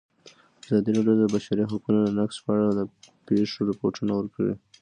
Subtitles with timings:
[0.65, 2.81] ازادي راډیو د د بشري حقونو نقض په اړه د
[3.27, 4.53] پېښو رپوټونه ورکړي.